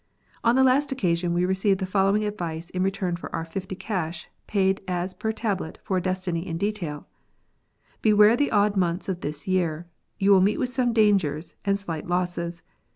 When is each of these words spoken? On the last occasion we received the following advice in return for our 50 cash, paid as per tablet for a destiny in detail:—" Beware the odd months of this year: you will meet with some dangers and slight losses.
On 0.43 0.55
the 0.55 0.63
last 0.63 0.91
occasion 0.91 1.31
we 1.31 1.45
received 1.45 1.79
the 1.79 1.85
following 1.85 2.23
advice 2.25 2.71
in 2.71 2.81
return 2.81 3.15
for 3.17 3.31
our 3.35 3.45
50 3.45 3.75
cash, 3.75 4.27
paid 4.47 4.81
as 4.87 5.13
per 5.13 5.31
tablet 5.31 5.77
for 5.83 5.97
a 5.97 6.01
destiny 6.01 6.47
in 6.47 6.57
detail:—" 6.57 7.05
Beware 8.01 8.35
the 8.35 8.49
odd 8.49 8.75
months 8.75 9.07
of 9.07 9.21
this 9.21 9.47
year: 9.47 9.85
you 10.17 10.31
will 10.31 10.41
meet 10.41 10.57
with 10.57 10.73
some 10.73 10.91
dangers 10.91 11.53
and 11.65 11.77
slight 11.77 12.07
losses. 12.07 12.63